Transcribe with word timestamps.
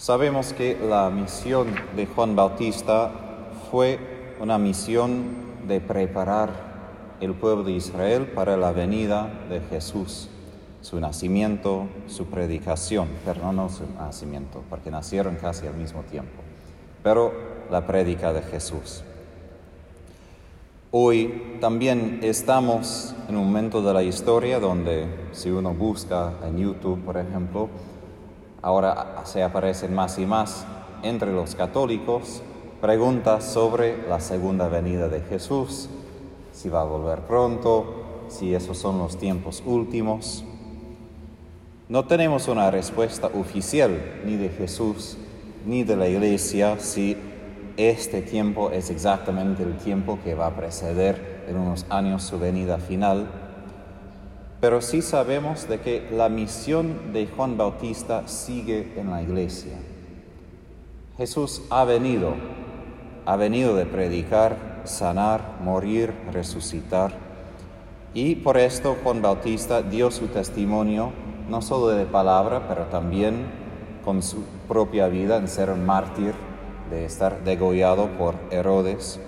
Sabemos 0.00 0.54
que 0.54 0.78
la 0.82 1.10
misión 1.10 1.66
de 1.94 2.06
Juan 2.06 2.34
Bautista 2.34 3.10
fue 3.70 3.98
una 4.40 4.56
misión 4.56 5.24
de 5.68 5.82
preparar 5.82 6.48
el 7.20 7.34
pueblo 7.34 7.64
de 7.64 7.72
Israel 7.72 8.24
para 8.34 8.56
la 8.56 8.72
venida 8.72 9.30
de 9.50 9.60
Jesús, 9.60 10.30
su 10.80 10.98
nacimiento, 11.00 11.86
su 12.06 12.24
predicación, 12.28 13.08
pero 13.26 13.52
no 13.52 13.68
su 13.68 13.82
nacimiento, 13.98 14.62
porque 14.70 14.90
nacieron 14.90 15.36
casi 15.36 15.66
al 15.66 15.74
mismo 15.74 16.00
tiempo, 16.04 16.40
pero 17.02 17.34
la 17.70 17.86
prédica 17.86 18.32
de 18.32 18.40
Jesús. 18.40 19.04
Hoy 20.92 21.58
también 21.60 22.20
estamos 22.22 23.14
en 23.28 23.36
un 23.36 23.44
momento 23.44 23.82
de 23.82 23.92
la 23.92 24.02
historia 24.02 24.60
donde 24.60 25.28
si 25.32 25.50
uno 25.50 25.74
busca 25.74 26.32
en 26.42 26.56
YouTube, 26.56 27.04
por 27.04 27.18
ejemplo, 27.18 27.68
ahora 28.62 29.22
se 29.24 29.42
aparecen 29.42 29.94
más 29.94 30.18
y 30.18 30.26
más 30.26 30.66
entre 31.02 31.32
los 31.32 31.54
católicos 31.54 32.42
preguntas 32.80 33.44
sobre 33.44 34.08
la 34.08 34.20
segunda 34.20 34.68
venida 34.68 35.08
de 35.08 35.20
Jesús, 35.20 35.88
si 36.52 36.68
va 36.68 36.80
a 36.80 36.84
volver 36.84 37.20
pronto, 37.20 38.26
si 38.28 38.54
esos 38.54 38.78
son 38.78 38.98
los 38.98 39.16
tiempos 39.18 39.62
últimos. 39.66 40.44
No 41.88 42.04
tenemos 42.06 42.48
una 42.48 42.70
respuesta 42.70 43.28
oficial 43.28 44.22
ni 44.24 44.36
de 44.36 44.48
Jesús 44.48 45.16
ni 45.66 45.84
de 45.84 45.96
la 45.96 46.08
iglesia 46.08 46.78
si 46.78 47.16
este 47.76 48.22
tiempo 48.22 48.70
es 48.70 48.90
exactamente 48.90 49.62
el 49.62 49.76
tiempo 49.76 50.18
que 50.22 50.34
va 50.34 50.46
a 50.46 50.56
preceder 50.56 51.44
en 51.48 51.56
unos 51.56 51.86
años 51.90 52.22
su 52.22 52.38
venida 52.38 52.78
final 52.78 53.28
pero 54.60 54.82
sí 54.82 55.00
sabemos 55.00 55.68
de 55.68 55.80
que 55.80 56.08
la 56.12 56.28
misión 56.28 57.12
de 57.12 57.26
Juan 57.26 57.56
Bautista 57.56 58.28
sigue 58.28 58.92
en 58.96 59.10
la 59.10 59.22
iglesia. 59.22 59.78
Jesús 61.16 61.62
ha 61.70 61.84
venido, 61.84 62.34
ha 63.24 63.36
venido 63.36 63.74
de 63.74 63.86
predicar, 63.86 64.82
sanar, 64.84 65.58
morir, 65.62 66.12
resucitar. 66.30 67.12
Y 68.12 68.36
por 68.36 68.58
esto 68.58 68.96
Juan 69.02 69.22
Bautista 69.22 69.82
dio 69.82 70.10
su 70.10 70.26
testimonio, 70.26 71.12
no 71.48 71.62
solo 71.62 71.88
de 71.88 72.04
palabra, 72.04 72.68
pero 72.68 72.84
también 72.86 73.46
con 74.04 74.22
su 74.22 74.44
propia 74.68 75.08
vida 75.08 75.36
en 75.36 75.48
ser 75.48 75.70
un 75.70 75.86
mártir, 75.86 76.34
de 76.90 77.04
estar 77.04 77.44
degollado 77.44 78.08
por 78.18 78.34
Herodes. 78.50 79.20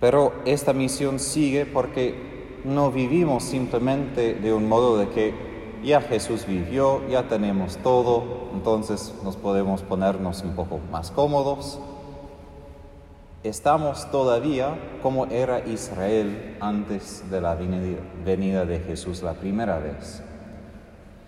Pero 0.00 0.32
esta 0.46 0.72
misión 0.72 1.18
sigue 1.18 1.66
porque 1.66 2.37
no 2.68 2.92
vivimos 2.92 3.42
simplemente 3.44 4.34
de 4.34 4.52
un 4.52 4.68
modo 4.68 4.98
de 4.98 5.08
que 5.08 5.34
ya 5.82 6.00
Jesús 6.00 6.46
vivió, 6.46 7.06
ya 7.08 7.28
tenemos 7.28 7.76
todo, 7.78 8.50
entonces 8.52 9.14
nos 9.24 9.36
podemos 9.36 9.82
ponernos 9.82 10.42
un 10.42 10.54
poco 10.54 10.80
más 10.90 11.10
cómodos. 11.10 11.78
Estamos 13.44 14.10
todavía 14.10 14.78
como 15.02 15.26
era 15.26 15.66
Israel 15.66 16.56
antes 16.60 17.30
de 17.30 17.40
la 17.40 17.56
venida 18.24 18.64
de 18.64 18.80
Jesús 18.80 19.22
la 19.22 19.34
primera 19.34 19.78
vez. 19.78 20.22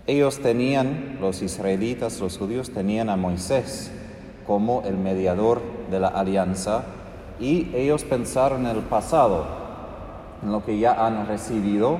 Ellos 0.07 0.41
tenían, 0.41 1.19
los 1.21 1.41
israelitas, 1.41 2.21
los 2.21 2.37
judíos, 2.37 2.71
tenían 2.71 3.09
a 3.09 3.17
Moisés 3.17 3.93
como 4.47 4.83
el 4.85 4.97
mediador 4.97 5.63
de 5.91 6.01
la 6.01 6.09
alianza 6.09 6.83
y 7.39 7.71
ellos 7.75 8.03
pensaron 8.03 8.67
en 8.67 8.77
el 8.77 8.83
pasado, 8.83 9.60
en 10.43 10.53
lo 10.53 10.65
que 10.65 10.79
ya 10.79 11.07
han 11.07 11.27
recibido, 11.27 11.99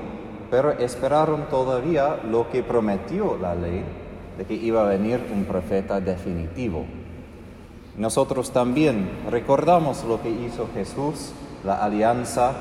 pero 0.51 0.73
esperaron 0.73 1.49
todavía 1.49 2.19
lo 2.29 2.51
que 2.51 2.63
prometió 2.63 3.37
la 3.41 3.55
ley, 3.55 3.85
de 4.39 4.45
que 4.45 4.55
iba 4.55 4.83
a 4.83 4.89
venir 4.89 5.21
un 5.33 5.45
profeta 5.45 6.01
definitivo. 6.01 6.85
Nosotros 7.97 8.51
también 8.51 9.11
recordamos 9.31 10.05
lo 10.05 10.23
que 10.23 10.31
hizo 10.31 10.69
Jesús, 10.75 11.33
la 11.65 11.85
alianza 11.85 12.53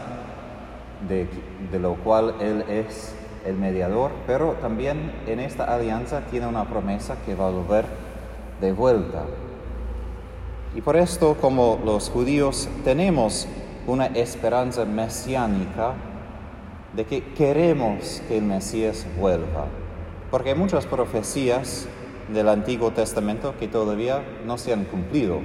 de, 1.08 1.28
de 1.72 1.80
lo 1.80 1.96
cual 1.96 2.36
Él 2.42 2.66
es 2.68 3.16
el 3.46 3.56
mediador, 3.56 4.12
pero 4.28 4.54
también 4.62 5.14
en 5.28 5.40
esta 5.40 5.64
alianza 5.64 6.22
tiene 6.30 6.48
una 6.48 6.66
promesa 6.66 7.16
que 7.26 7.36
va 7.36 7.48
a 7.48 7.52
volver 7.52 7.86
de 8.60 8.74
vuelta. 8.74 9.24
Y 10.76 10.82
por 10.82 10.98
esto, 10.98 11.36
como 11.40 11.80
los 11.84 12.10
judíos, 12.10 12.70
tenemos 12.84 13.48
una 13.90 14.06
esperanza 14.08 14.86
mesiánica 14.86 15.94
de 16.94 17.06
que 17.06 17.24
queremos 17.34 18.22
que 18.28 18.38
el 18.38 18.44
Mesías 18.44 19.06
vuelva. 19.20 19.66
Porque 20.32 20.50
hay 20.50 20.56
muchas 20.56 20.86
profecías 20.86 21.88
del 22.32 22.50
Antiguo 22.50 22.92
Testamento 22.92 23.56
que 23.60 23.68
todavía 23.68 24.24
no 24.46 24.58
se 24.58 24.74
han 24.74 24.86
cumplido. 24.86 25.40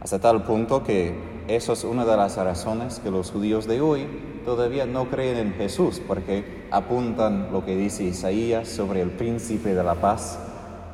Hasta 0.00 0.18
tal 0.18 0.44
punto 0.44 0.84
que 0.84 1.14
eso 1.48 1.72
es 1.72 1.84
una 1.84 2.04
de 2.04 2.16
las 2.16 2.36
razones 2.36 3.00
que 3.00 3.10
los 3.10 3.30
judíos 3.30 3.66
de 3.66 3.80
hoy 3.80 4.06
todavía 4.44 4.86
no 4.86 5.10
creen 5.10 5.38
en 5.38 5.54
Jesús, 5.54 6.00
porque 6.06 6.66
apuntan 6.70 7.52
lo 7.52 7.64
que 7.64 7.76
dice 7.76 8.04
Isaías 8.04 8.68
sobre 8.68 9.00
el 9.00 9.10
príncipe 9.10 9.74
de 9.74 9.82
la 9.82 9.94
paz. 9.94 10.38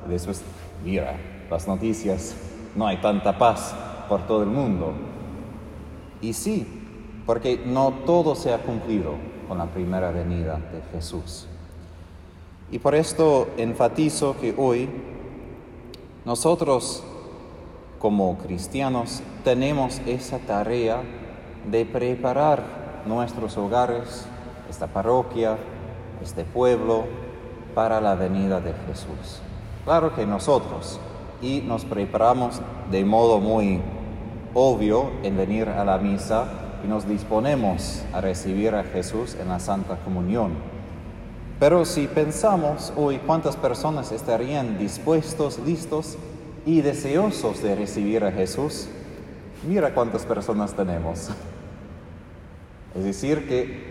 Después, 0.08 0.42
mira, 0.84 1.16
las 1.50 1.66
noticias, 1.66 2.34
no 2.76 2.86
hay 2.86 2.98
tanta 2.98 3.36
paz 3.36 3.74
por 4.08 4.26
todo 4.26 4.42
el 4.42 4.48
mundo. 4.48 4.94
Y 6.20 6.32
sí, 6.32 6.66
porque 7.26 7.62
no 7.64 7.92
todo 8.04 8.34
se 8.34 8.52
ha 8.52 8.58
cumplido 8.58 9.14
con 9.48 9.58
la 9.58 9.66
primera 9.66 10.10
venida 10.10 10.56
de 10.56 10.82
Jesús. 10.92 11.46
Y 12.70 12.78
por 12.78 12.94
esto 12.94 13.48
enfatizo 13.56 14.36
que 14.40 14.54
hoy 14.56 14.88
nosotros 16.24 17.02
como 17.98 18.38
cristianos 18.38 19.22
tenemos 19.44 20.00
esa 20.06 20.38
tarea 20.38 21.02
de 21.70 21.84
preparar 21.84 23.02
nuestros 23.06 23.56
hogares, 23.56 24.26
esta 24.68 24.86
parroquia, 24.86 25.58
este 26.22 26.44
pueblo, 26.44 27.04
para 27.74 28.00
la 28.00 28.14
venida 28.14 28.60
de 28.60 28.72
Jesús. 28.86 29.40
Claro 29.84 30.14
que 30.14 30.26
nosotros, 30.26 31.00
y 31.42 31.60
nos 31.60 31.84
preparamos 31.84 32.60
de 32.90 33.04
modo 33.04 33.40
muy 33.40 33.80
obvio 34.54 35.10
en 35.22 35.36
venir 35.36 35.68
a 35.68 35.84
la 35.84 35.98
misa 35.98 36.46
y 36.84 36.88
nos 36.88 37.08
disponemos 37.08 38.02
a 38.12 38.20
recibir 38.20 38.74
a 38.74 38.84
Jesús 38.84 39.36
en 39.40 39.48
la 39.48 39.60
Santa 39.60 39.96
Comunión. 39.96 40.52
Pero 41.58 41.84
si 41.84 42.06
pensamos 42.06 42.92
hoy 42.96 43.18
cuántas 43.18 43.56
personas 43.56 44.12
estarían 44.12 44.78
dispuestos, 44.78 45.58
listos 45.58 46.16
y 46.64 46.80
deseosos 46.80 47.62
de 47.62 47.74
recibir 47.74 48.24
a 48.24 48.32
Jesús, 48.32 48.88
mira 49.68 49.92
cuántas 49.92 50.24
personas 50.24 50.72
tenemos. 50.72 51.28
Es 52.94 53.04
decir, 53.04 53.46
que 53.46 53.90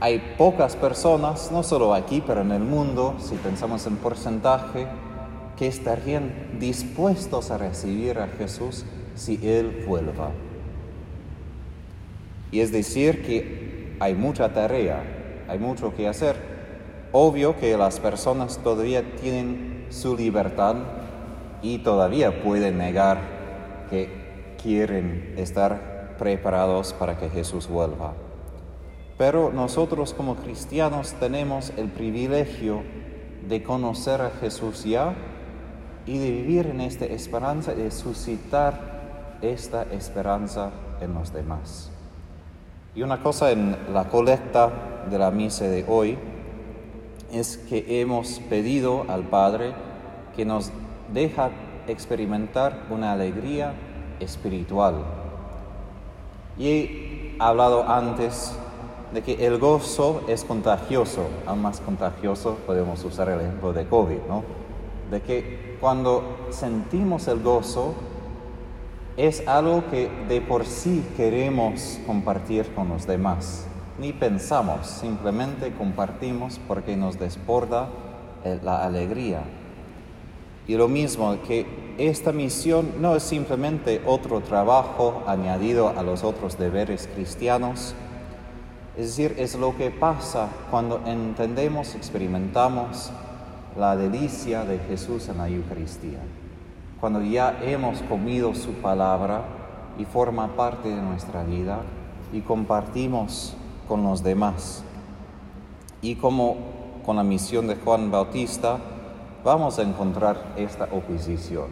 hay 0.00 0.34
pocas 0.36 0.76
personas, 0.76 1.50
no 1.50 1.62
solo 1.62 1.94
aquí, 1.94 2.22
pero 2.24 2.42
en 2.42 2.52
el 2.52 2.62
mundo, 2.62 3.16
si 3.18 3.34
pensamos 3.36 3.86
en 3.86 3.96
porcentaje, 3.96 4.86
que 5.56 5.66
estarían 5.66 6.58
dispuestos 6.60 7.50
a 7.50 7.58
recibir 7.58 8.18
a 8.18 8.28
Jesús 8.28 8.84
si 9.18 9.38
Él 9.42 9.84
vuelva. 9.86 10.30
Y 12.50 12.60
es 12.60 12.72
decir 12.72 13.22
que 13.24 13.96
hay 14.00 14.14
mucha 14.14 14.52
tarea, 14.52 15.02
hay 15.48 15.58
mucho 15.58 15.94
que 15.94 16.08
hacer. 16.08 16.36
Obvio 17.12 17.56
que 17.58 17.76
las 17.76 18.00
personas 18.00 18.58
todavía 18.58 19.02
tienen 19.16 19.86
su 19.90 20.16
libertad 20.16 20.76
y 21.62 21.78
todavía 21.78 22.42
pueden 22.42 22.78
negar 22.78 23.18
que 23.90 24.54
quieren 24.62 25.34
estar 25.36 26.16
preparados 26.18 26.92
para 26.92 27.18
que 27.18 27.28
Jesús 27.28 27.68
vuelva. 27.68 28.14
Pero 29.16 29.50
nosotros 29.52 30.14
como 30.14 30.36
cristianos 30.36 31.14
tenemos 31.14 31.72
el 31.76 31.88
privilegio 31.88 32.82
de 33.48 33.62
conocer 33.62 34.20
a 34.20 34.30
Jesús 34.30 34.84
ya 34.84 35.14
y 36.06 36.18
de 36.18 36.30
vivir 36.30 36.66
en 36.66 36.80
esta 36.80 37.04
esperanza 37.06 37.74
de 37.74 37.90
suscitar 37.90 38.97
esta 39.42 39.82
esperanza 39.84 40.70
en 41.00 41.14
los 41.14 41.32
demás. 41.32 41.90
Y 42.94 43.02
una 43.02 43.22
cosa 43.22 43.50
en 43.50 43.76
la 43.92 44.08
colecta 44.08 44.70
de 45.10 45.18
la 45.18 45.30
misa 45.30 45.64
de 45.66 45.84
hoy 45.86 46.18
es 47.32 47.56
que 47.56 48.00
hemos 48.00 48.40
pedido 48.48 49.04
al 49.08 49.24
Padre 49.24 49.72
que 50.34 50.44
nos 50.44 50.72
deja 51.12 51.50
experimentar 51.86 52.86
una 52.90 53.12
alegría 53.12 53.74
espiritual. 54.20 54.96
Y 56.56 56.68
he 56.68 57.36
hablado 57.38 57.88
antes 57.88 58.52
de 59.12 59.22
que 59.22 59.46
el 59.46 59.58
gozo 59.58 60.22
es 60.28 60.44
contagioso, 60.44 61.26
aún 61.46 61.62
más 61.62 61.80
contagioso 61.80 62.58
podemos 62.66 63.02
usar 63.04 63.28
el 63.28 63.40
ejemplo 63.40 63.72
de 63.72 63.86
COVID, 63.86 64.18
¿no? 64.28 64.44
De 65.10 65.22
que 65.22 65.76
cuando 65.80 66.48
sentimos 66.50 67.28
el 67.28 67.42
gozo, 67.42 67.94
es 69.18 69.46
algo 69.48 69.84
que 69.90 70.08
de 70.28 70.40
por 70.40 70.64
sí 70.64 71.04
queremos 71.16 71.98
compartir 72.06 72.72
con 72.72 72.88
los 72.88 73.04
demás. 73.04 73.66
Ni 73.98 74.12
pensamos, 74.12 74.86
simplemente 74.86 75.72
compartimos 75.72 76.60
porque 76.68 76.96
nos 76.96 77.18
desborda 77.18 77.88
eh, 78.44 78.60
la 78.62 78.84
alegría. 78.84 79.42
Y 80.68 80.76
lo 80.76 80.86
mismo, 80.86 81.36
que 81.42 81.66
esta 81.98 82.30
misión 82.30 82.92
no 83.00 83.16
es 83.16 83.24
simplemente 83.24 84.00
otro 84.06 84.40
trabajo 84.40 85.24
añadido 85.26 85.88
a 85.88 86.04
los 86.04 86.22
otros 86.22 86.56
deberes 86.56 87.08
cristianos, 87.12 87.96
es 88.96 89.16
decir, 89.16 89.34
es 89.36 89.56
lo 89.56 89.76
que 89.76 89.90
pasa 89.90 90.48
cuando 90.70 91.02
entendemos, 91.06 91.96
experimentamos 91.96 93.10
la 93.76 93.96
delicia 93.96 94.64
de 94.64 94.78
Jesús 94.78 95.28
en 95.28 95.38
la 95.38 95.48
Eucaristía, 95.48 96.20
cuando 97.00 97.22
ya 97.22 97.58
hemos 97.62 98.02
comido 98.02 98.54
su 98.54 98.72
palabra 98.74 99.42
y 99.98 100.04
forma 100.04 100.48
parte 100.56 100.88
de 100.88 101.00
nuestra 101.00 101.44
vida 101.44 101.80
y 102.32 102.40
compartimos 102.40 103.54
con 103.86 104.02
los 104.02 104.22
demás. 104.22 104.82
Y 106.02 106.16
como 106.16 106.56
con 107.04 107.16
la 107.16 107.22
misión 107.22 107.66
de 107.68 107.76
Juan 107.76 108.10
Bautista, 108.10 108.78
vamos 109.44 109.78
a 109.78 109.82
encontrar 109.82 110.54
esta 110.56 110.84
oposición. 110.84 111.68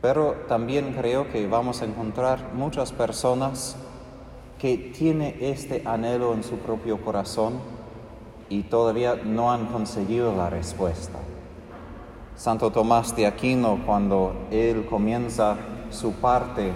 Pero 0.00 0.36
también 0.48 0.94
creo 0.94 1.30
que 1.30 1.46
vamos 1.48 1.82
a 1.82 1.84
encontrar 1.84 2.52
muchas 2.54 2.92
personas 2.92 3.76
que 4.58 4.76
tienen 4.78 5.36
este 5.40 5.82
anhelo 5.84 6.32
en 6.32 6.44
su 6.44 6.56
propio 6.56 7.00
corazón 7.04 7.54
y 8.48 8.62
todavía 8.62 9.16
no 9.16 9.52
han 9.52 9.66
conseguido 9.66 10.34
la 10.36 10.48
respuesta. 10.48 11.18
Santo 12.36 12.70
Tomás 12.70 13.16
de 13.16 13.26
Aquino, 13.26 13.80
cuando 13.86 14.46
él 14.50 14.84
comienza 14.84 15.56
su 15.90 16.12
parte 16.12 16.70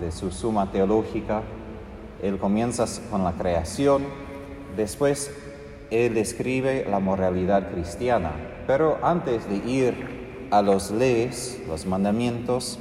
de 0.00 0.10
su 0.10 0.32
suma 0.32 0.72
teológica, 0.72 1.42
él 2.20 2.36
comienza 2.36 2.84
con 3.08 3.22
la 3.22 3.32
creación, 3.32 4.02
después 4.76 5.30
él 5.92 6.14
describe 6.14 6.84
la 6.90 6.98
moralidad 6.98 7.70
cristiana, 7.70 8.32
pero 8.66 8.98
antes 9.00 9.48
de 9.48 9.56
ir 9.70 10.48
a 10.50 10.62
los 10.62 10.90
leyes, 10.90 11.62
los 11.68 11.86
mandamientos, 11.86 12.80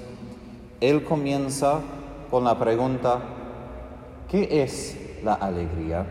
él 0.81 1.03
comienza 1.03 1.81
con 2.31 2.45
la 2.45 2.57
pregunta, 2.57 3.19
¿qué 4.27 4.63
es 4.63 4.97
la 5.23 5.35
alegría? 5.35 6.07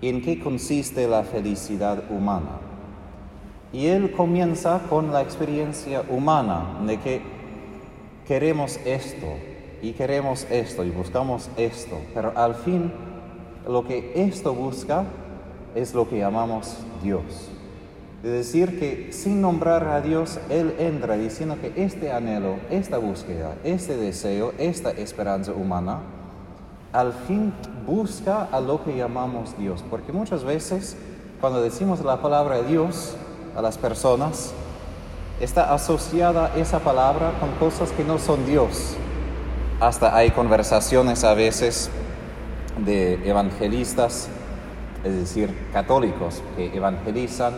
¿En 0.00 0.22
qué 0.22 0.40
consiste 0.40 1.06
la 1.06 1.22
felicidad 1.22 2.02
humana? 2.10 2.65
Y 3.76 3.88
él 3.88 4.12
comienza 4.12 4.80
con 4.88 5.12
la 5.12 5.20
experiencia 5.20 6.02
humana 6.08 6.78
de 6.86 6.98
que 6.98 7.20
queremos 8.26 8.80
esto 8.86 9.26
y 9.82 9.92
queremos 9.92 10.46
esto 10.48 10.82
y 10.82 10.88
buscamos 10.88 11.50
esto, 11.58 11.98
pero 12.14 12.32
al 12.36 12.54
fin 12.54 12.90
lo 13.68 13.86
que 13.86 14.12
esto 14.14 14.54
busca 14.54 15.04
es 15.74 15.92
lo 15.92 16.08
que 16.08 16.16
llamamos 16.16 16.78
Dios. 17.02 17.50
Es 18.24 18.30
decir, 18.30 18.80
que 18.80 19.12
sin 19.12 19.42
nombrar 19.42 19.86
a 19.88 20.00
Dios, 20.00 20.40
Él 20.48 20.74
entra 20.78 21.18
diciendo 21.18 21.58
que 21.60 21.74
este 21.76 22.10
anhelo, 22.10 22.56
esta 22.70 22.96
búsqueda, 22.96 23.56
este 23.62 23.98
deseo, 23.98 24.54
esta 24.56 24.90
esperanza 24.92 25.52
humana, 25.52 25.98
al 26.94 27.12
fin 27.12 27.52
busca 27.86 28.44
a 28.44 28.58
lo 28.58 28.82
que 28.82 28.96
llamamos 28.96 29.54
Dios. 29.58 29.84
Porque 29.90 30.12
muchas 30.12 30.44
veces 30.44 30.96
cuando 31.42 31.60
decimos 31.60 32.00
la 32.00 32.22
palabra 32.22 32.62
Dios 32.62 33.14
a 33.56 33.62
las 33.62 33.78
personas, 33.78 34.52
está 35.40 35.74
asociada 35.74 36.52
esa 36.56 36.80
palabra 36.80 37.32
con 37.40 37.50
cosas 37.52 37.90
que 37.92 38.04
no 38.04 38.18
son 38.18 38.46
Dios. 38.46 38.94
Hasta 39.80 40.14
hay 40.14 40.30
conversaciones 40.30 41.24
a 41.24 41.34
veces 41.34 41.90
de 42.78 43.14
evangelistas 43.28 44.28
es 45.06 45.16
decir, 45.16 45.54
católicos 45.72 46.42
que 46.56 46.76
evangelizan, 46.76 47.54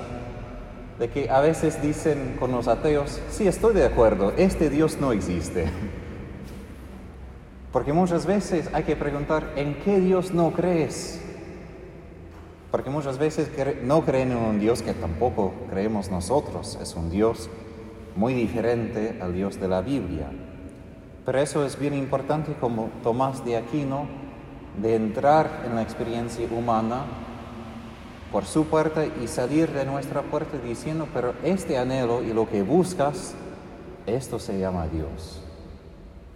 de 0.99 1.09
que 1.09 1.31
a 1.31 1.41
veces 1.41 1.81
dicen 1.81 2.37
con 2.39 2.53
los 2.53 2.69
ateos, 2.69 3.21
sí, 3.31 3.47
estoy 3.47 3.75
de 3.75 3.87
acuerdo, 3.87 4.33
este 4.37 4.69
Dios 4.69 4.99
no 5.01 5.13
existe. 5.13 5.67
Porque 7.73 7.93
muchas 7.93 8.27
veces 8.27 8.69
hay 8.73 8.85
que 8.85 8.97
preguntar, 8.97 9.53
¿en 9.57 9.75
qué 9.77 10.01
Dios 10.01 10.33
no 10.33 10.53
crees? 10.53 11.23
Porque 12.71 12.91
muchas 12.91 13.19
veces 13.19 13.51
no 13.83 14.05
creen 14.05 14.33
en 14.33 14.39
un 14.39 14.61
Dios 14.61 14.83
que 14.83 14.93
tampoco 14.93 15.55
creemos 15.71 16.11
nosotros, 16.11 16.79
es 16.83 16.95
un 16.95 17.11
Dios 17.11 17.49
muy 18.15 18.35
diferente 18.35 19.19
al 19.23 19.33
Dios 19.33 19.59
de 19.59 19.69
la 19.69 19.81
Biblia. 19.81 20.31
Pero 21.25 21.39
eso 21.39 21.65
es 21.65 21.79
bien 21.79 21.95
importante 21.95 22.55
como 22.61 22.91
Tomás 23.03 23.45
de 23.45 23.57
Aquino, 23.57 24.07
de 24.83 24.97
entrar 24.97 25.65
en 25.67 25.75
la 25.75 25.83
experiencia 25.83 26.47
humana 26.51 27.05
por 28.31 28.45
su 28.45 28.67
puerta 28.67 29.07
y 29.07 29.27
salir 29.27 29.73
de 29.73 29.85
nuestra 29.85 30.23
puerta 30.23 30.59
diciendo, 30.59 31.09
pero 31.15 31.35
este 31.43 31.79
anhelo 31.79 32.23
y 32.23 32.33
lo 32.33 32.49
que 32.49 32.63
buscas, 32.63 33.35
esto 34.07 34.39
se 34.39 34.59
llama 34.59 34.87
Dios. 34.89 35.41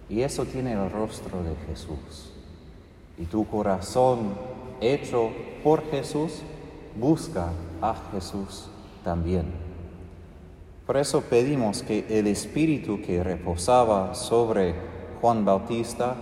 Y 0.08 0.22
eso 0.22 0.44
tiene 0.44 0.72
el 0.72 0.90
rostro 0.90 1.42
de 1.42 1.54
Jesús. 1.66 2.32
Y 3.18 3.24
tu 3.24 3.46
corazón 3.46 4.34
hecho 4.82 5.30
por 5.62 5.88
Jesús 5.90 6.42
busca 6.96 7.52
a 7.80 7.94
Jesús 8.12 8.68
también. 9.04 9.44
Por 10.86 10.96
eso 10.96 11.22
pedimos 11.22 11.82
que 11.82 12.04
el 12.08 12.26
Espíritu 12.26 13.00
que 13.00 13.22
reposaba 13.22 14.14
sobre 14.14 14.74
Juan 15.20 15.44
Bautista 15.44 16.16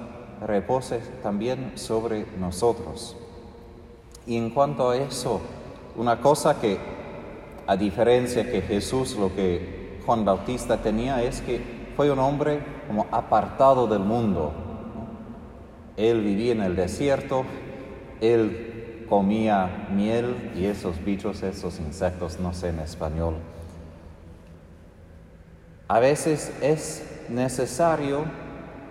repose 0.46 1.00
también 1.22 1.72
sobre 1.74 2.26
nosotros. 2.38 3.16
Y 4.26 4.36
en 4.36 4.50
cuanto 4.50 4.90
a 4.90 4.96
eso, 4.96 5.40
una 5.96 6.20
cosa 6.20 6.60
que, 6.60 6.78
a 7.66 7.76
diferencia 7.76 8.50
que 8.50 8.60
Jesús, 8.60 9.16
lo 9.16 9.34
que 9.34 10.00
Juan 10.04 10.24
Bautista 10.24 10.76
tenía 10.76 11.22
es 11.22 11.40
que 11.40 11.60
fue 11.96 12.10
un 12.10 12.18
hombre 12.18 12.60
como 12.86 13.06
apartado 13.10 13.86
del 13.86 14.00
mundo. 14.00 14.52
Él 15.96 16.22
vivía 16.22 16.52
en 16.52 16.62
el 16.62 16.76
desierto, 16.76 17.44
él 18.20 19.06
comía 19.08 19.88
miel 19.94 20.52
y 20.56 20.66
esos 20.66 21.04
bichos, 21.04 21.42
esos 21.42 21.80
insectos, 21.80 22.38
no 22.38 22.54
sé 22.54 22.68
en 22.68 22.78
español. 22.78 23.34
A 25.88 25.98
veces 25.98 26.52
es 26.62 27.04
necesario 27.28 28.24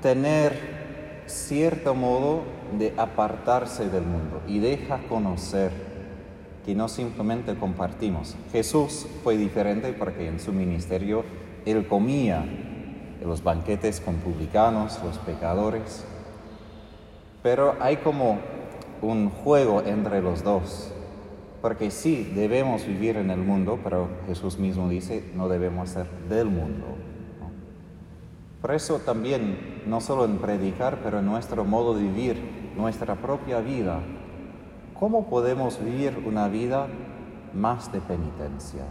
tener 0.01 1.23
cierto 1.27 1.95
modo 1.95 2.43
de 2.77 2.93
apartarse 2.97 3.89
del 3.89 4.03
mundo 4.03 4.41
y 4.47 4.59
deja 4.59 4.99
conocer 5.07 5.71
y 6.67 6.75
no 6.75 6.87
simplemente 6.87 7.55
compartimos. 7.55 8.35
Jesús 8.51 9.07
fue 9.23 9.37
diferente 9.37 9.91
porque 9.93 10.27
en 10.27 10.39
su 10.39 10.51
ministerio 10.51 11.23
él 11.65 11.87
comía 11.87 12.43
en 12.43 13.27
los 13.27 13.43
banquetes 13.43 13.99
con 13.99 14.15
publicanos, 14.17 14.99
los 15.03 15.17
pecadores, 15.17 16.05
pero 17.41 17.75
hay 17.79 17.97
como 17.97 18.37
un 19.01 19.29
juego 19.29 19.81
entre 19.81 20.21
los 20.21 20.43
dos, 20.43 20.91
porque 21.61 21.91
sí 21.91 22.31
debemos 22.35 22.85
vivir 22.85 23.17
en 23.17 23.29
el 23.31 23.39
mundo, 23.39 23.79
pero 23.83 24.07
Jesús 24.27 24.57
mismo 24.57 24.89
dice 24.89 25.23
no 25.35 25.47
debemos 25.49 25.89
ser 25.89 26.07
del 26.29 26.47
mundo. 26.47 26.85
Por 28.61 28.71
eso 28.71 28.99
también, 28.99 29.83
no 29.85 30.01
solo 30.01 30.25
en 30.25 30.37
predicar, 30.37 30.99
pero 31.03 31.19
en 31.19 31.25
nuestro 31.25 31.63
modo 31.63 31.95
de 31.95 32.03
vivir, 32.03 32.71
nuestra 32.75 33.15
propia 33.15 33.59
vida, 33.59 34.01
¿Cómo 34.99 35.27
podemos 35.27 35.79
vivir 35.81 36.21
una 36.25 36.49
vida 36.49 36.87
más 37.53 37.89
de 37.89 38.01
penitencia? 38.01 38.81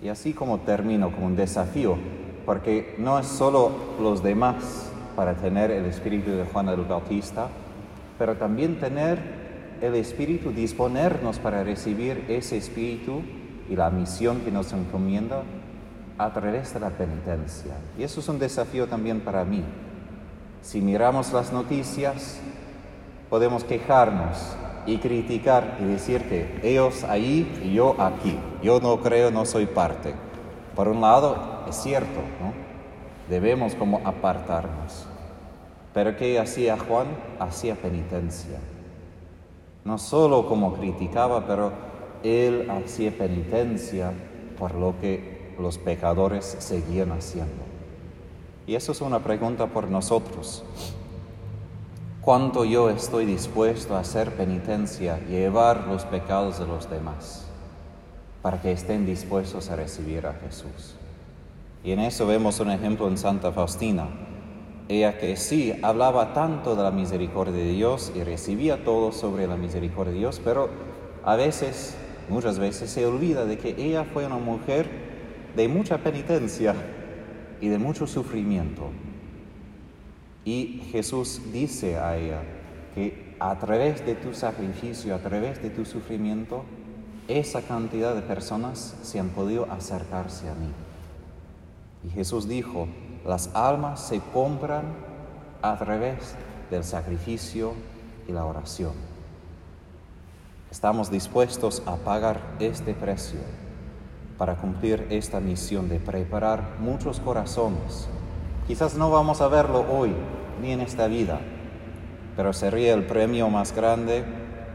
Y 0.00 0.06
así 0.06 0.32
como 0.32 0.58
termino 0.58 1.10
como 1.10 1.26
un 1.26 1.34
desafío, 1.34 1.96
porque 2.44 2.94
no 2.98 3.18
es 3.18 3.26
solo 3.26 3.72
los 4.00 4.22
demás 4.22 4.88
para 5.16 5.34
tener 5.34 5.72
el 5.72 5.84
espíritu 5.86 6.30
de 6.30 6.44
Juan 6.44 6.68
el 6.68 6.82
Bautista, 6.82 7.48
pero 8.18 8.36
también 8.36 8.78
tener 8.80 9.18
el 9.80 9.94
espíritu, 9.94 10.50
disponernos 10.50 11.38
para 11.38 11.62
recibir 11.62 12.24
ese 12.28 12.56
espíritu 12.56 13.22
y 13.68 13.76
la 13.76 13.90
misión 13.90 14.40
que 14.40 14.50
nos 14.50 14.72
encomienda 14.72 15.42
a 16.18 16.32
través 16.32 16.72
de 16.72 16.80
la 16.80 16.90
penitencia. 16.90 17.72
Y 17.98 18.02
eso 18.02 18.20
es 18.20 18.28
un 18.28 18.38
desafío 18.38 18.86
también 18.86 19.20
para 19.20 19.44
mí. 19.44 19.62
Si 20.62 20.80
miramos 20.80 21.32
las 21.32 21.52
noticias, 21.52 22.40
podemos 23.28 23.64
quejarnos 23.64 24.56
y 24.86 24.98
criticar 24.98 25.76
y 25.80 25.84
decir 25.84 26.22
que 26.22 26.60
ellos 26.62 27.04
ahí 27.04 27.60
y 27.62 27.74
yo 27.74 28.00
aquí. 28.00 28.38
Yo 28.62 28.80
no 28.80 29.00
creo, 29.00 29.30
no 29.30 29.44
soy 29.44 29.66
parte. 29.66 30.14
Por 30.74 30.88
un 30.88 31.00
lado, 31.00 31.64
es 31.68 31.76
cierto, 31.76 32.20
¿no? 32.40 32.52
Debemos 33.28 33.74
como 33.74 34.00
apartarnos. 34.04 35.06
Pero 35.96 36.14
¿qué 36.14 36.38
hacía 36.38 36.76
Juan? 36.76 37.06
Hacía 37.38 37.74
penitencia. 37.74 38.58
No 39.82 39.96
solo 39.96 40.46
como 40.46 40.74
criticaba, 40.74 41.46
pero 41.46 41.72
él 42.22 42.68
hacía 42.68 43.16
penitencia 43.16 44.12
por 44.58 44.74
lo 44.74 45.00
que 45.00 45.54
los 45.58 45.78
pecadores 45.78 46.54
seguían 46.58 47.12
haciendo. 47.12 47.64
Y 48.66 48.74
eso 48.74 48.92
es 48.92 49.00
una 49.00 49.20
pregunta 49.20 49.68
por 49.68 49.88
nosotros 49.88 50.64
cuánto 52.20 52.66
yo 52.66 52.90
estoy 52.90 53.24
dispuesto 53.24 53.96
a 53.96 54.00
hacer 54.00 54.36
penitencia 54.36 55.18
llevar 55.30 55.86
los 55.86 56.04
pecados 56.04 56.58
de 56.58 56.66
los 56.66 56.90
demás 56.90 57.46
para 58.42 58.60
que 58.60 58.70
estén 58.70 59.06
dispuestos 59.06 59.70
a 59.70 59.76
recibir 59.76 60.26
a 60.26 60.34
Jesús. 60.34 60.94
Y 61.82 61.92
en 61.92 62.00
eso 62.00 62.26
vemos 62.26 62.60
un 62.60 62.70
ejemplo 62.70 63.08
en 63.08 63.16
Santa 63.16 63.50
Faustina. 63.50 64.35
Ella 64.88 65.18
que 65.18 65.36
sí 65.36 65.74
hablaba 65.82 66.32
tanto 66.32 66.76
de 66.76 66.82
la 66.82 66.92
misericordia 66.92 67.54
de 67.54 67.72
Dios 67.72 68.12
y 68.14 68.22
recibía 68.22 68.84
todo 68.84 69.10
sobre 69.10 69.46
la 69.46 69.56
misericordia 69.56 70.12
de 70.12 70.18
Dios, 70.20 70.40
pero 70.44 70.68
a 71.24 71.34
veces, 71.34 71.96
muchas 72.28 72.58
veces 72.58 72.90
se 72.90 73.04
olvida 73.04 73.46
de 73.46 73.58
que 73.58 73.74
ella 73.78 74.04
fue 74.04 74.26
una 74.26 74.38
mujer 74.38 74.88
de 75.56 75.66
mucha 75.66 75.98
penitencia 75.98 76.74
y 77.60 77.68
de 77.68 77.78
mucho 77.78 78.06
sufrimiento. 78.06 78.90
Y 80.44 80.82
Jesús 80.92 81.40
dice 81.52 81.96
a 81.96 82.16
ella 82.16 82.42
que 82.94 83.34
a 83.40 83.58
través 83.58 84.06
de 84.06 84.14
tu 84.14 84.32
sacrificio, 84.34 85.14
a 85.16 85.18
través 85.18 85.60
de 85.62 85.70
tu 85.70 85.84
sufrimiento, 85.84 86.64
esa 87.26 87.62
cantidad 87.62 88.14
de 88.14 88.22
personas 88.22 88.96
se 89.02 89.18
han 89.18 89.30
podido 89.30 89.66
acercarse 89.70 90.48
a 90.48 90.54
mí. 90.54 90.68
Y 92.06 92.10
Jesús 92.10 92.48
dijo, 92.48 92.86
las 93.26 93.50
almas 93.54 94.00
se 94.00 94.20
compran 94.32 94.84
a 95.60 95.76
través 95.76 96.36
del 96.70 96.84
sacrificio 96.84 97.72
y 98.28 98.32
la 98.32 98.44
oración. 98.44 98.92
Estamos 100.70 101.10
dispuestos 101.10 101.82
a 101.86 101.96
pagar 101.96 102.40
este 102.60 102.94
precio 102.94 103.40
para 104.38 104.56
cumplir 104.56 105.06
esta 105.10 105.40
misión 105.40 105.88
de 105.88 105.98
preparar 105.98 106.76
muchos 106.78 107.18
corazones. 107.18 108.08
Quizás 108.66 108.94
no 108.94 109.10
vamos 109.10 109.40
a 109.40 109.48
verlo 109.48 109.84
hoy 109.90 110.12
ni 110.60 110.72
en 110.72 110.80
esta 110.80 111.08
vida, 111.08 111.40
pero 112.36 112.52
sería 112.52 112.94
el 112.94 113.06
premio 113.06 113.48
más 113.48 113.74
grande 113.74 114.24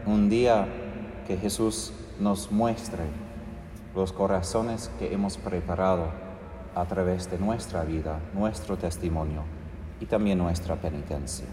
un 0.04 0.28
día 0.28 0.66
que 1.26 1.36
Jesús 1.36 1.92
nos 2.18 2.50
muestre 2.50 3.04
los 3.94 4.12
corazones 4.12 4.90
que 4.98 5.12
hemos 5.12 5.36
preparado 5.36 6.31
a 6.74 6.84
través 6.86 7.30
de 7.30 7.38
nuestra 7.38 7.84
vida, 7.84 8.18
nuestro 8.34 8.76
testimonio 8.76 9.42
y 10.00 10.06
también 10.06 10.38
nuestra 10.38 10.76
penitencia. 10.76 11.46